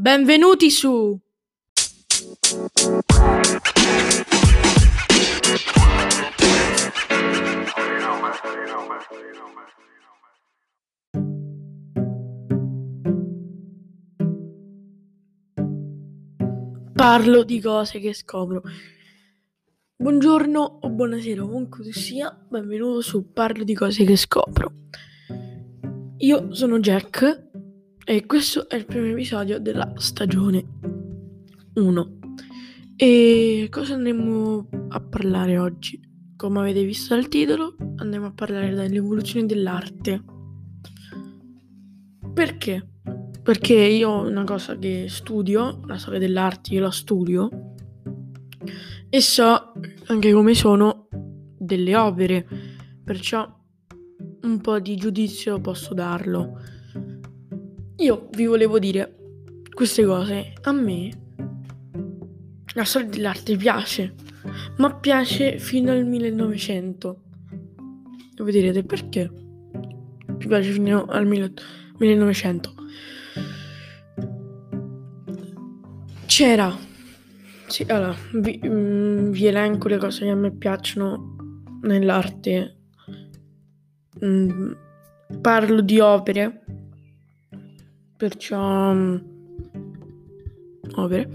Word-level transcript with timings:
Benvenuti 0.00 0.70
su 0.70 1.18
Parlo 16.92 17.42
di 17.42 17.60
cose 17.60 17.98
che 17.98 18.14
scopro. 18.14 18.62
Buongiorno 19.96 20.78
o 20.80 20.88
buonasera, 20.90 21.42
ovunque 21.42 21.82
tu 21.82 21.90
sia, 21.90 22.32
benvenuto 22.48 23.00
su 23.00 23.32
Parlo 23.32 23.64
di 23.64 23.74
cose 23.74 24.04
che 24.04 24.14
scopro. 24.14 24.72
Io 26.18 26.54
sono 26.54 26.78
Jack 26.78 27.47
e 28.10 28.24
questo 28.24 28.70
è 28.70 28.74
il 28.74 28.86
primo 28.86 29.04
episodio 29.04 29.60
della 29.60 29.92
stagione 29.96 30.64
1. 31.74 32.18
E 32.96 33.68
cosa 33.70 33.92
andremo 33.92 34.66
a 34.88 35.00
parlare 35.00 35.58
oggi? 35.58 36.00
Come 36.34 36.60
avete 36.60 36.84
visto 36.84 37.14
dal 37.14 37.28
titolo, 37.28 37.76
andiamo 37.96 38.24
a 38.24 38.32
parlare 38.32 38.72
dell'evoluzione 38.74 39.44
dell'arte. 39.44 40.24
Perché? 42.32 42.88
Perché 43.42 43.74
io 43.74 44.26
una 44.26 44.44
cosa 44.44 44.78
che 44.78 45.04
studio, 45.10 45.82
la 45.84 45.98
storia 45.98 46.18
dell'arte, 46.18 46.72
io 46.72 46.80
la 46.80 46.90
studio 46.90 47.74
e 49.10 49.20
so 49.20 49.72
anche 50.06 50.32
come 50.32 50.54
sono 50.54 51.08
delle 51.58 51.94
opere, 51.94 52.46
perciò 53.04 53.46
un 54.44 54.60
po' 54.62 54.78
di 54.78 54.96
giudizio 54.96 55.60
posso 55.60 55.92
darlo. 55.92 56.76
Io 58.00 58.28
vi 58.30 58.46
volevo 58.46 58.78
dire 58.78 59.16
queste 59.74 60.04
cose, 60.04 60.52
a 60.62 60.70
me 60.70 61.10
la 62.74 62.84
storia 62.84 63.08
dell'arte 63.08 63.56
piace, 63.56 64.14
ma 64.76 64.94
piace 64.94 65.58
fino 65.58 65.90
al 65.90 66.06
1900. 66.06 67.22
E 68.36 68.42
voi 68.42 68.52
direte 68.52 68.84
perché? 68.84 69.28
Mi 70.28 70.46
piace 70.46 70.70
fino 70.70 71.06
al 71.06 71.26
1900. 71.26 72.74
C'era. 76.26 76.76
Sì, 77.66 77.84
allora, 77.88 78.14
vi, 78.34 78.60
mm, 78.64 79.30
vi, 79.30 79.46
elenco 79.46 79.88
le 79.88 79.98
cose 79.98 80.24
che 80.24 80.30
a 80.30 80.36
me 80.36 80.52
piacciono 80.52 81.34
nell'arte. 81.82 82.76
Mm, 84.24 84.72
parlo 85.40 85.80
di 85.80 85.98
opere, 85.98 86.62
perciò... 88.18 88.92
Mm, 88.92 89.16
opere. 90.96 91.30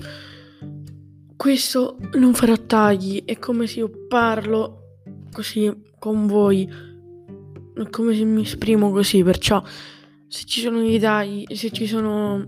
Questo 1.35 1.97
non 2.13 2.33
farà 2.33 2.57
tagli, 2.57 3.23
è 3.25 3.39
come 3.39 3.65
se 3.65 3.79
io 3.79 4.05
parlo 4.07 4.99
così 5.31 5.71
con 5.97 6.27
voi, 6.27 6.69
è 7.73 7.89
come 7.89 8.15
se 8.15 8.23
mi 8.23 8.43
esprimo 8.43 8.91
così, 8.91 9.23
perciò 9.23 9.63
se 10.27 10.43
ci 10.45 10.61
sono 10.61 10.79
dei 10.79 10.99
tagli, 10.99 11.45
se 11.53 11.71
ci 11.71 11.87
sono 11.87 12.47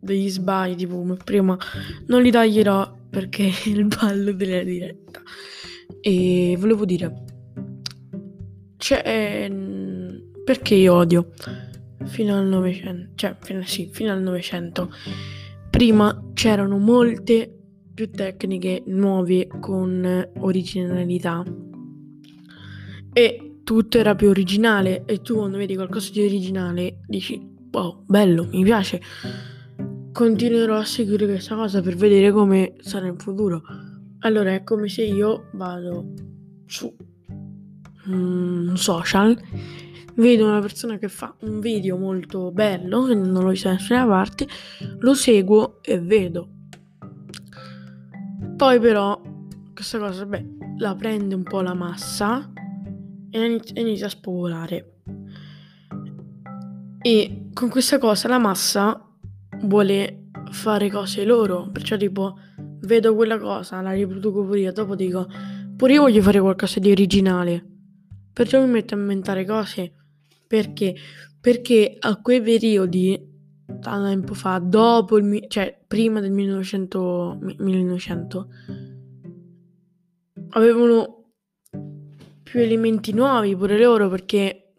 degli 0.00 0.28
sbagli, 0.28 0.76
tipo 0.76 0.96
come 0.96 1.16
prima, 1.16 1.56
non 2.06 2.22
li 2.22 2.30
taglierò 2.30 2.96
perché 3.10 3.48
è 3.64 3.68
il 3.68 3.86
ballo 3.86 4.32
della 4.32 4.62
diretta. 4.62 5.22
E 6.00 6.56
volevo 6.58 6.84
dire, 6.84 7.24
cioè, 8.76 9.50
perché 10.44 10.74
io 10.74 10.94
odio 10.94 11.30
fino 12.06 12.36
al 12.36 12.46
900, 12.46 13.10
cioè, 13.14 13.36
fino, 13.40 13.62
sì, 13.64 13.88
fino 13.92 14.12
al 14.12 14.22
900. 14.22 14.92
Prima 15.70 16.30
c'erano 16.34 16.78
molte 16.78 17.52
più 17.92 18.10
tecniche 18.10 18.82
nuove 18.86 19.46
con 19.60 20.30
originalità 20.38 21.44
e 23.12 23.60
tutto 23.62 23.98
era 23.98 24.14
più 24.14 24.28
originale 24.28 25.04
e 25.06 25.20
tu 25.20 25.36
quando 25.36 25.58
vedi 25.58 25.74
qualcosa 25.74 26.10
di 26.12 26.24
originale 26.24 26.98
dici 27.06 27.40
wow 27.70 28.02
bello 28.04 28.48
mi 28.50 28.64
piace 28.64 29.00
continuerò 30.14 30.76
a 30.76 30.84
seguire 30.84 31.26
questa 31.26 31.56
cosa 31.56 31.82
per 31.82 31.96
vedere 31.96 32.30
come 32.30 32.76
sarà 32.78 33.08
in 33.08 33.18
futuro. 33.18 33.62
Allora 34.20 34.54
è 34.54 34.62
come 34.62 34.88
se 34.88 35.02
io 35.02 35.48
vado 35.54 36.14
su 36.66 36.94
mm, 38.08 38.74
social, 38.74 39.36
vedo 40.16 40.46
una 40.46 40.60
persona 40.60 40.98
che 40.98 41.08
fa 41.08 41.34
un 41.40 41.60
video 41.60 41.96
molto 41.96 42.50
bello, 42.50 43.04
che 43.04 43.14
non 43.14 43.44
lo 43.44 43.54
so 43.54 43.68
da 43.68 43.74
nessuna 43.74 44.06
parte, 44.06 44.46
lo 44.98 45.14
seguo 45.14 45.78
e 45.82 46.00
vedo. 46.00 46.48
Poi 48.56 48.78
però 48.78 49.20
questa 49.74 49.98
cosa, 49.98 50.24
beh, 50.24 50.46
la 50.78 50.94
prende 50.94 51.34
un 51.34 51.42
po' 51.42 51.60
la 51.60 51.74
massa 51.74 52.52
e 53.30 53.44
inizia, 53.44 53.80
inizia 53.80 54.06
a 54.06 54.10
spopolare. 54.10 54.92
E 57.02 57.48
con 57.52 57.68
questa 57.68 57.98
cosa 57.98 58.28
la 58.28 58.38
massa 58.38 59.06
vuole 59.62 60.30
fare 60.50 60.90
cose 60.90 61.24
loro. 61.24 61.68
Perciò 61.70 61.96
tipo 61.96 62.38
vedo 62.80 63.14
quella 63.14 63.38
cosa, 63.38 63.80
la 63.80 63.92
riproduco 63.92 64.44
pure 64.44 64.60
io, 64.60 64.72
dopo 64.72 64.94
dico 64.94 65.26
pure 65.76 65.94
io 65.94 66.02
voglio 66.02 66.22
fare 66.22 66.40
qualcosa 66.40 66.78
di 66.78 66.90
originale. 66.90 67.64
Perciò 68.32 68.60
mi 68.60 68.70
metto 68.70 68.94
a 68.94 68.98
inventare 68.98 69.44
cose. 69.44 69.92
Perché? 70.46 70.94
Perché 71.40 71.96
a 71.98 72.20
quei 72.20 72.40
periodi, 72.40 73.32
tanto 73.80 74.08
tempo 74.08 74.34
fa, 74.34 74.58
dopo 74.58 75.18
il 75.18 75.44
cioè 75.48 75.78
prima 75.86 76.20
del 76.20 76.32
1900, 76.32 77.38
1900 77.58 78.48
avevano 80.50 81.32
più 82.42 82.60
elementi 82.60 83.12
nuovi 83.12 83.56
pure 83.56 83.78
loro 83.78 84.08
perché 84.08 84.72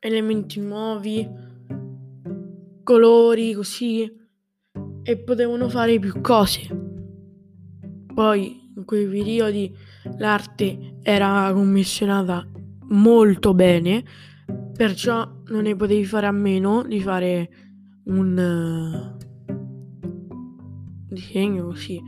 elementi 0.00 0.60
nuovi 0.60 1.26
colori 2.82 3.52
così 3.54 4.10
e 5.02 5.16
potevano 5.18 5.68
fare 5.68 5.98
più 5.98 6.20
cose. 6.20 6.66
Poi 8.14 8.72
in 8.76 8.84
quei 8.84 9.06
periodi 9.06 9.74
l'arte 10.18 10.98
era 11.02 11.50
commissionata 11.52 12.46
molto 12.90 13.54
bene, 13.54 14.04
perciò 14.78 15.28
non 15.46 15.62
ne 15.62 15.74
potevi 15.74 16.04
fare 16.04 16.28
a 16.28 16.30
meno 16.30 16.84
di 16.84 17.00
fare 17.00 17.50
un 18.04 19.16
uh, 19.18 19.52
disegno 21.08 21.64
così. 21.64 22.00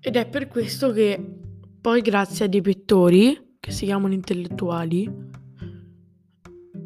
Ed 0.00 0.16
è 0.16 0.28
per 0.28 0.48
questo 0.48 0.90
che 0.90 1.24
poi 1.80 2.00
grazie 2.00 2.46
a 2.46 2.48
dei 2.48 2.60
pittori 2.60 3.58
che 3.60 3.70
si 3.70 3.84
chiamano 3.84 4.12
intellettuali 4.12 5.08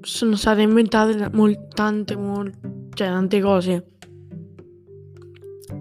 sono 0.03 0.37
state 0.37 0.61
inventate 0.61 1.31
mol- 1.33 1.69
tante, 1.69 2.17
mol- 2.17 2.53
cioè, 2.93 3.09
tante 3.09 3.41
cose. 3.41 3.87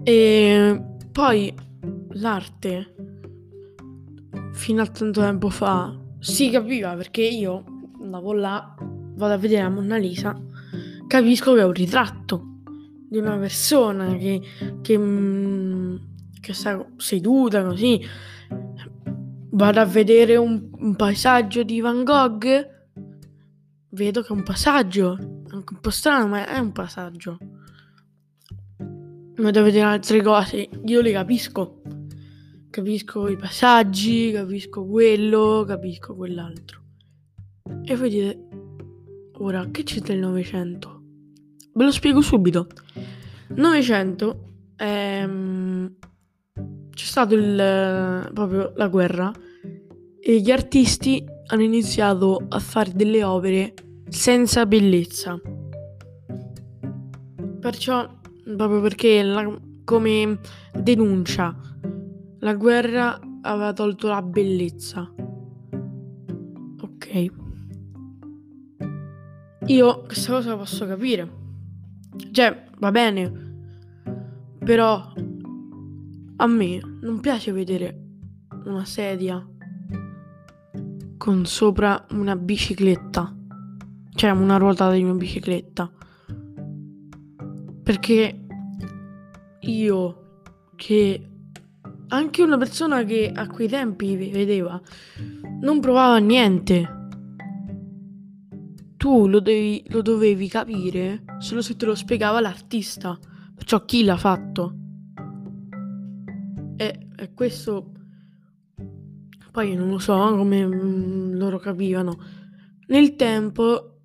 E 0.04 0.82
poi 1.12 1.52
l'arte, 2.12 2.94
fino 4.52 4.80
a 4.80 4.86
tanto 4.86 5.20
tempo 5.20 5.50
fa, 5.50 5.94
si 6.18 6.48
capiva 6.48 6.94
perché 6.94 7.22
io 7.22 7.69
andavo 8.10 8.32
là, 8.32 8.74
vado 9.14 9.32
a 9.32 9.36
vedere 9.36 9.62
la 9.62 9.70
Monna 9.70 9.96
Lisa, 9.96 10.38
capisco 11.06 11.54
che 11.54 11.60
è 11.60 11.64
un 11.64 11.72
ritratto 11.72 12.44
di 13.08 13.18
una 13.18 13.36
persona 13.36 14.16
che, 14.16 14.40
che, 14.82 14.98
mm, 14.98 15.96
che 16.40 16.52
sta 16.52 16.84
seduta 16.96 17.64
così. 17.64 18.00
Vado 19.52 19.80
a 19.80 19.84
vedere 19.84 20.36
un, 20.36 20.70
un 20.78 20.96
paesaggio 20.96 21.62
di 21.62 21.80
Van 21.80 22.04
Gogh 22.04 22.78
vedo 23.90 24.22
che 24.22 24.28
è 24.28 24.32
un 24.32 24.42
passaggio, 24.42 25.42
anche 25.48 25.74
un 25.74 25.80
po' 25.80 25.90
strano, 25.90 26.28
ma 26.28 26.46
è 26.46 26.58
un 26.58 26.72
passaggio. 26.72 27.38
Ma 29.36 29.50
devo 29.50 29.64
vedere 29.64 29.84
altre 29.84 30.22
cose, 30.22 30.68
io 30.84 31.00
le 31.00 31.12
capisco. 31.12 31.82
Capisco 32.70 33.26
i 33.28 33.36
passaggi, 33.36 34.30
capisco 34.32 34.84
quello, 34.86 35.64
capisco 35.66 36.14
quell'altro. 36.14 36.78
E 37.90 37.96
voi 37.96 38.08
dite, 38.08 38.46
ora, 39.38 39.66
che 39.72 39.82
c'è 39.82 39.98
del 39.98 40.20
Novecento? 40.20 41.02
Ve 41.74 41.84
lo 41.84 41.90
spiego 41.90 42.20
subito. 42.20 42.68
Novecento 43.56 44.44
ehm, 44.76 45.96
c'è 46.90 47.04
stato 47.04 47.34
il, 47.34 48.30
proprio 48.32 48.72
la 48.76 48.86
guerra 48.86 49.32
e 50.20 50.40
gli 50.40 50.52
artisti 50.52 51.24
hanno 51.46 51.62
iniziato 51.62 52.40
a 52.48 52.60
fare 52.60 52.92
delle 52.94 53.24
opere 53.24 53.74
senza 54.08 54.66
bellezza. 54.66 55.40
Perciò, 57.58 58.08
proprio 58.56 58.80
perché 58.82 59.20
la, 59.24 59.52
come 59.82 60.38
denuncia, 60.80 61.56
la 62.38 62.54
guerra 62.54 63.18
aveva 63.40 63.72
tolto 63.72 64.06
la 64.06 64.22
bellezza. 64.22 65.12
Ok. 66.82 67.48
Io 69.70 70.02
questa 70.02 70.32
cosa 70.32 70.50
la 70.50 70.56
posso 70.56 70.84
capire. 70.84 71.30
Cioè, 72.32 72.64
va 72.80 72.90
bene. 72.90 73.32
Però 74.64 75.12
a 76.36 76.46
me 76.46 76.80
non 77.00 77.20
piace 77.20 77.52
vedere 77.52 77.96
una 78.64 78.84
sedia 78.84 79.46
con 81.16 81.46
sopra 81.46 82.04
una 82.10 82.34
bicicletta. 82.34 83.32
Cioè 84.12 84.30
una 84.30 84.56
ruota 84.56 84.90
di 84.90 85.04
una 85.04 85.14
bicicletta. 85.14 85.88
Perché 87.84 88.46
io 89.60 90.42
che 90.74 91.30
anche 92.08 92.42
una 92.42 92.56
persona 92.56 93.04
che 93.04 93.30
a 93.32 93.46
quei 93.46 93.68
tempi 93.68 94.16
vedeva 94.16 94.80
non 95.60 95.78
provava 95.78 96.18
niente. 96.18 96.98
Tu 99.00 99.28
lo, 99.28 99.40
devi, 99.40 99.82
lo 99.86 100.02
dovevi 100.02 100.46
capire 100.46 101.24
solo 101.38 101.62
se 101.62 101.74
te 101.74 101.86
lo 101.86 101.94
spiegava 101.94 102.38
l'artista. 102.38 103.18
Perciò 103.54 103.86
chi 103.86 104.04
l'ha 104.04 104.18
fatto. 104.18 104.74
E, 106.76 107.08
e 107.16 107.32
questo 107.32 107.92
poi 109.50 109.74
non 109.74 109.88
lo 109.88 109.98
so 109.98 110.12
come 110.36 110.66
mm, 110.66 111.32
loro 111.32 111.58
capivano. 111.58 112.18
Nel 112.88 113.16
tempo 113.16 114.02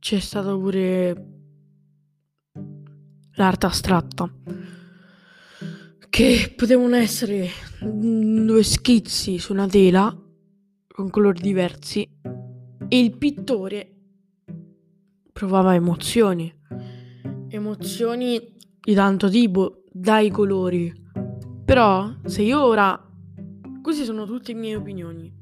c'è 0.00 0.18
stata 0.18 0.50
pure 0.50 1.26
l'arte 3.34 3.66
astratta 3.66 4.28
che 6.10 6.52
potevano 6.56 6.96
essere 6.96 7.50
due 7.80 8.64
schizzi 8.64 9.38
su 9.38 9.52
una 9.52 9.68
tela 9.68 10.12
con 10.88 11.08
colori 11.08 11.40
diversi 11.40 12.08
il 12.88 13.16
pittore 13.16 13.94
provava 15.32 15.74
emozioni, 15.74 16.52
emozioni 17.48 18.54
di 18.80 18.94
tanto 18.94 19.28
tipo 19.28 19.82
dai 19.90 20.30
colori. 20.30 20.92
Però 21.64 22.14
se 22.24 22.42
io 22.42 22.62
ora, 22.62 22.98
queste 23.82 24.04
sono 24.04 24.24
tutte 24.24 24.52
le 24.52 24.58
mie 24.58 24.76
opinioni, 24.76 25.32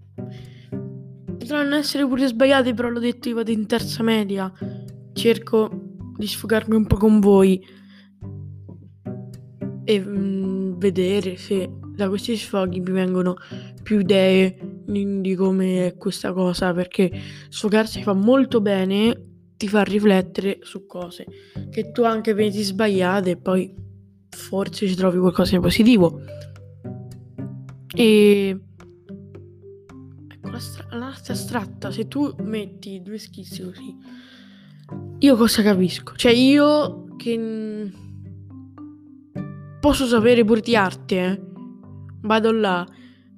potranno 1.36 1.74
essere 1.74 2.06
pure 2.06 2.26
sbagliate, 2.26 2.72
però 2.72 2.88
l'ho 2.88 3.00
detto 3.00 3.28
io 3.28 3.34
vado 3.34 3.50
in 3.50 3.66
terza 3.66 4.02
media, 4.02 4.50
cerco 5.12 5.70
di 6.16 6.26
sfogarmi 6.26 6.74
un 6.74 6.86
po' 6.86 6.96
con 6.96 7.20
voi. 7.20 7.62
E 9.84 10.00
mm, 10.00 10.78
vedere 10.78 11.36
se 11.36 11.70
da 11.94 12.08
questi 12.08 12.36
sfoghi 12.36 12.80
mi 12.80 12.90
vengono 12.90 13.36
più 13.82 14.00
idee 14.00 14.73
di 14.86 15.34
come 15.34 15.86
è 15.86 15.96
questa 15.96 16.32
cosa 16.32 16.72
perché 16.72 17.10
sfogarsi 17.48 18.02
fa 18.02 18.12
molto 18.12 18.60
bene 18.60 19.32
ti 19.56 19.68
fa 19.68 19.82
riflettere 19.82 20.58
su 20.62 20.86
cose 20.86 21.26
che 21.70 21.90
tu 21.92 22.02
anche 22.02 22.34
vedi 22.34 22.62
sbagliate 22.62 23.30
e 23.30 23.36
poi 23.36 23.74
forse 24.28 24.86
ci 24.86 24.94
trovi 24.94 25.18
qualcosa 25.18 25.56
di 25.56 25.62
positivo. 25.62 26.20
E 27.94 28.60
ecco 30.28 30.50
l'arte 30.90 31.32
astratta. 31.32 31.90
Se 31.90 32.08
tu 32.08 32.34
metti 32.42 33.00
due 33.02 33.18
schizzi 33.18 33.62
così 33.62 34.22
io 35.18 35.36
cosa 35.36 35.62
capisco? 35.62 36.14
Cioè 36.16 36.32
io 36.32 37.06
che 37.16 37.90
posso 39.80 40.06
sapere 40.06 40.44
pure 40.44 40.60
di 40.60 40.76
arte, 40.76 41.16
eh. 41.16 41.40
Vado 42.20 42.52
là, 42.52 42.86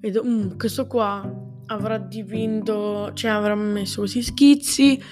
vedo, 0.01 0.25
mm, 0.25 0.57
questo 0.57 0.87
qua 0.87 1.36
avrà 1.67 1.99
dipinto, 1.99 3.13
cioè 3.15 3.31
avrà 3.31 3.55
messo 3.55 4.03
così 4.03 4.23
schizzi, 4.23 5.03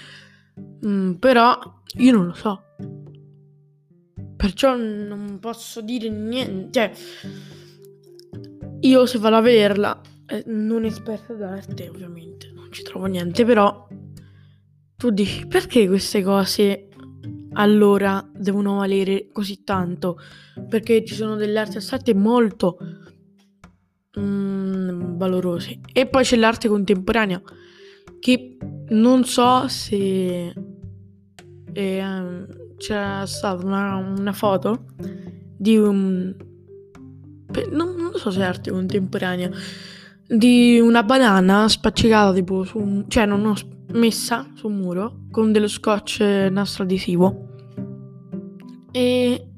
mm, 0.86 1.12
però 1.14 1.58
io 1.96 2.12
non 2.12 2.26
lo 2.26 2.34
so. 2.34 2.62
Perciò 4.36 4.76
non 4.76 5.38
posso 5.40 5.80
dire 5.80 6.08
niente. 6.08 6.70
Cioè, 6.70 6.92
io 8.80 9.06
se 9.06 9.18
vado 9.18 9.36
a 9.36 9.40
vederla, 9.40 10.00
eh, 10.26 10.42
non 10.46 10.84
esperta 10.84 11.32
d'arte, 11.34 11.88
ovviamente, 11.88 12.52
non 12.54 12.70
ci 12.70 12.82
trovo 12.82 13.06
niente, 13.06 13.44
però 13.44 13.86
tu 14.96 15.10
dici 15.10 15.46
perché 15.46 15.86
queste 15.86 16.22
cose 16.22 16.88
allora 17.54 18.26
devono 18.34 18.76
valere 18.76 19.28
così 19.32 19.62
tanto 19.62 20.18
perché 20.68 21.04
ci 21.04 21.14
sono 21.14 21.36
delle 21.36 21.58
arti 21.58 21.76
astratte 21.76 22.14
molto 22.14 22.78
mm, 24.18 25.16
valorose 25.16 25.80
e 25.92 26.06
poi 26.06 26.24
c'è 26.24 26.36
l'arte 26.36 26.68
contemporanea 26.68 27.40
che 28.20 28.56
non 28.88 29.24
so 29.24 29.68
se 29.68 30.52
eh, 31.72 32.46
c'è 32.76 33.22
stata 33.24 33.64
una, 33.64 33.96
una, 33.96 34.32
foto 34.32 34.86
di 35.56 35.76
un 35.76 36.34
non, 37.70 37.94
non 37.94 38.12
so 38.14 38.30
se 38.30 38.40
è 38.40 38.44
arte 38.44 38.70
contemporanea 38.70 39.50
di 40.26 40.80
una 40.80 41.02
banana 41.02 41.68
spaccicata 41.68 42.32
tipo 42.32 42.64
su 42.64 42.78
un, 42.78 43.04
cioè 43.08 43.26
non 43.26 43.44
ho 43.46 43.54
messa 43.92 44.50
su 44.54 44.68
un 44.68 44.76
muro 44.76 45.26
con 45.30 45.52
dello 45.52 45.68
scotch 45.68 46.20
nastro 46.50 46.84
adesivo. 46.84 47.48
E 48.90 49.48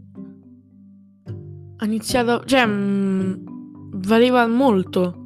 ha 1.76 1.84
iniziato 1.84 2.42
cioè 2.44 2.64
mh, 2.66 3.55
valeva 4.06 4.46
molto. 4.46 5.24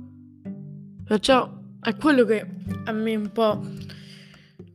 Perciò 1.04 1.58
è 1.80 1.94
quello 1.96 2.24
che 2.24 2.46
a 2.84 2.92
me 2.92 3.14
un 3.14 3.30
po' 3.30 3.62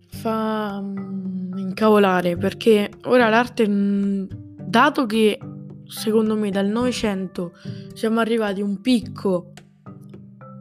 fa 0.10 0.80
mm, 0.82 1.58
incavolare 1.58 2.38
perché 2.38 2.92
ora 3.06 3.30
l'arte 3.30 3.68
mm, 3.68 4.26
dato 4.68 5.06
che 5.06 5.40
secondo 5.88 6.36
me 6.36 6.50
dal 6.50 6.68
Novecento 6.68 7.54
siamo 7.94 8.20
arrivati 8.20 8.62
a 8.62 8.66
un 8.66 8.82
picco 8.82 9.54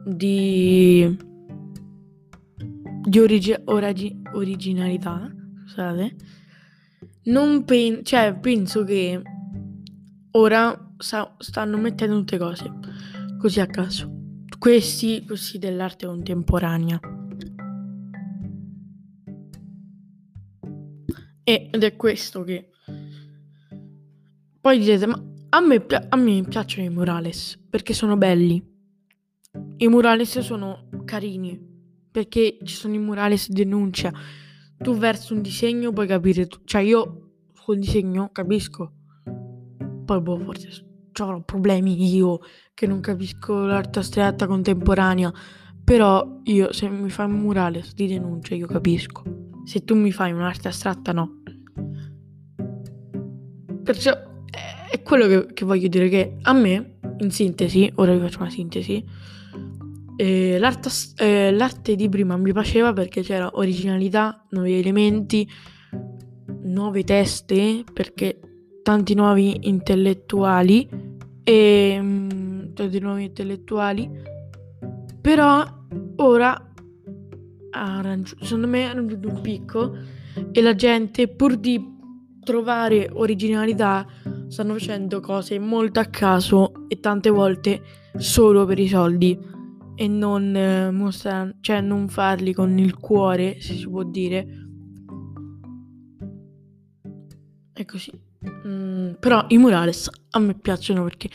di 0.05 1.33
di 3.07 3.19
origi- 3.19 3.61
oragi- 3.65 4.19
originalità, 4.33 5.31
scusate, 5.67 6.15
non 7.25 7.63
penso, 7.63 8.01
cioè 8.01 8.35
penso 8.39 8.83
che 8.83 9.21
ora 10.31 10.93
sa- 10.97 11.35
stanno 11.37 11.77
mettendo 11.77 12.15
tutte 12.17 12.37
cose 12.39 12.71
così 13.45 13.59
a 13.59 13.67
caso. 13.67 14.11
Questi, 14.57 15.23
questi 15.23 15.59
dell'arte 15.59 16.07
contemporanea. 16.07 16.99
Ed 21.43 21.83
è 21.83 21.95
questo 21.95 22.41
che... 22.41 22.71
Poi 24.59 24.79
direte, 24.79 25.05
ma 25.05 25.23
a 25.49 25.59
me, 25.61 25.85
a 26.09 26.15
me 26.15 26.41
piacciono 26.41 26.87
i 26.87 26.89
murales 26.89 27.63
perché 27.69 27.93
sono 27.93 28.17
belli. 28.17 28.59
I 29.77 29.87
murales 29.89 30.39
sono 30.39 30.89
carini 31.05 31.73
perché 32.09 32.57
ci 32.63 32.73
sono 32.73 32.95
i 32.95 32.99
murales 32.99 33.51
denuncia. 33.51 34.11
Tu 34.75 34.97
verso 34.97 35.35
un 35.35 35.43
disegno 35.43 35.93
puoi 35.93 36.07
capire, 36.07 36.47
tu. 36.47 36.61
cioè 36.63 36.81
io 36.81 37.33
col 37.63 37.77
disegno 37.77 38.31
capisco. 38.31 38.91
Poi 40.03 40.19
boh, 40.19 40.39
forse 40.39 40.93
avrò 41.23 41.41
problemi 41.43 42.13
io 42.15 42.39
che 42.75 42.85
non 42.85 42.99
capisco 42.99 43.65
l'arte 43.65 43.99
astratta 43.99 44.45
contemporanea. 44.45 45.33
Però 45.83 46.41
io 46.43 46.71
se 46.71 46.87
mi 46.89 47.09
fai 47.09 47.25
un 47.25 47.39
murales 47.39 47.95
di 47.95 48.05
denuncia 48.05 48.53
io 48.53 48.67
capisco. 48.67 49.23
Se 49.65 49.83
tu 49.83 49.95
mi 49.95 50.11
fai 50.11 50.31
un'arte 50.31 50.67
astratta 50.67 51.11
no. 51.11 51.41
Perciò 53.83 54.11
è 54.91 55.01
quello 55.01 55.27
che, 55.27 55.53
che 55.53 55.65
voglio 55.65 55.87
dire 55.87 56.09
che 56.09 56.37
a 56.43 56.53
me, 56.53 56.97
in 57.17 57.31
sintesi, 57.31 57.91
ora 57.95 58.13
vi 58.13 58.19
faccio 58.19 58.41
una 58.41 58.49
sintesi 58.51 59.03
eh, 60.17 60.57
l'arte, 60.59 60.89
eh, 61.17 61.51
l'arte 61.51 61.95
di 61.95 62.07
prima 62.07 62.37
mi 62.37 62.53
piaceva 62.53 62.93
perché 62.93 63.21
c'era 63.21 63.49
originalità, 63.53 64.45
nuovi 64.51 64.73
elementi, 64.73 65.47
nuove 66.63 67.03
teste, 67.03 67.83
perché 67.91 68.39
tanti 68.81 69.13
nuovi 69.13 69.67
intellettuali 69.67 70.87
e 71.43 71.99
mm, 72.75 72.87
tanti 72.87 72.99
nuovi 72.99 73.23
intellettuali. 73.23 74.09
Però 75.21 75.63
ora 76.17 76.65
secondo 78.41 78.67
me 78.67 78.89
ha 78.89 78.93
raggiunto 78.93 79.27
un 79.27 79.41
picco 79.41 79.97
e 80.51 80.61
la 80.61 80.75
gente 80.75 81.27
pur 81.27 81.57
di 81.57 81.93
trovare 82.41 83.09
originalità 83.11 84.05
stanno 84.47 84.73
facendo 84.73 85.19
cose 85.19 85.59
molto 85.59 85.99
a 85.99 86.05
caso 86.05 86.87
e 86.87 86.99
tante 86.99 87.29
volte 87.29 87.81
solo 88.17 88.65
per 88.65 88.79
i 88.79 88.87
soldi 88.87 89.37
e 89.95 90.07
non 90.07 90.55
eh, 90.55 90.91
mostrare, 90.91 91.55
cioè 91.61 91.81
non 91.81 92.07
farli 92.07 92.53
con 92.53 92.77
il 92.77 92.97
cuore, 92.97 93.59
se 93.59 93.73
si 93.73 93.89
può 93.89 94.03
dire. 94.03 94.47
È 97.73 97.85
così. 97.85 98.11
Mm, 98.67 99.13
però 99.19 99.45
i 99.49 99.57
murales 99.57 100.09
a 100.31 100.39
me 100.39 100.53
piacciono 100.53 101.03
perché 101.03 101.29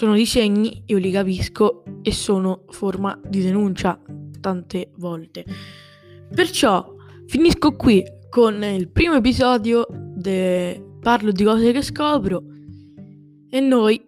sono 0.00 0.14
disegni, 0.14 0.84
io 0.86 0.96
li 0.96 1.10
capisco 1.10 1.82
e 2.00 2.10
sono 2.10 2.64
forma 2.70 3.20
di 3.22 3.42
denuncia 3.42 4.00
tante 4.40 4.92
volte. 4.96 5.44
Perciò 6.34 6.94
finisco 7.26 7.76
qui 7.76 8.02
con 8.30 8.64
il 8.64 8.88
primo 8.88 9.16
episodio 9.16 9.86
de- 9.90 10.82
parlo 11.02 11.32
di 11.32 11.44
cose 11.44 11.72
che 11.72 11.82
scopro 11.82 12.42
e 13.50 13.60
noi 13.60 14.02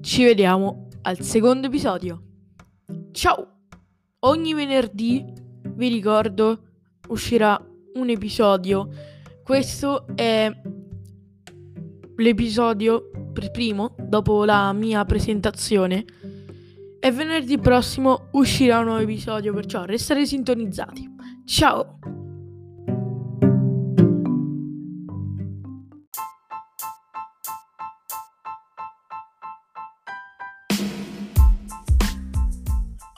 ci 0.00 0.24
vediamo 0.24 0.88
al 1.02 1.20
secondo 1.20 1.68
episodio. 1.68 2.22
Ciao! 3.12 3.60
Ogni 4.24 4.52
venerdì, 4.52 5.24
vi 5.76 5.88
ricordo, 5.88 6.58
uscirà 7.06 7.56
un 7.94 8.08
episodio. 8.08 8.88
Questo 9.44 10.08
è 10.16 10.50
l'episodio 12.16 13.10
per 13.36 13.50
primo, 13.50 13.94
dopo 13.98 14.46
la 14.46 14.72
mia 14.72 15.04
presentazione. 15.04 16.06
E 16.98 17.12
venerdì 17.12 17.58
prossimo 17.58 18.28
uscirà 18.32 18.78
un 18.78 18.86
nuovo 18.86 19.00
episodio, 19.00 19.52
perciò 19.52 19.84
restate 19.84 20.24
sintonizzati. 20.24 21.14
Ciao! 21.44 21.98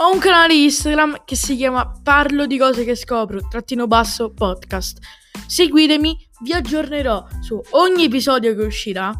Ho 0.00 0.12
un 0.12 0.18
canale 0.18 0.54
Instagram 0.54 1.22
che 1.25 1.37
si 1.37 1.56
chiama 1.56 1.92
Parlo 2.02 2.46
di 2.46 2.58
cose 2.58 2.84
che 2.84 2.96
scopro, 2.96 3.46
trattino 3.48 3.87
basso 3.87 4.32
podcast. 4.32 4.98
Seguitemi, 5.46 6.16
vi 6.42 6.52
aggiornerò 6.52 7.25
su 7.40 7.60
ogni 7.70 8.04
episodio 8.04 8.54
che 8.54 8.64
uscirà 8.64 9.12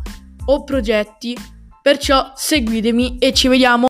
o 0.50 0.64
progetti, 0.64 1.36
perciò 1.82 2.32
seguitemi 2.34 3.18
e 3.18 3.32
ci 3.32 3.48
vediamo 3.48 3.88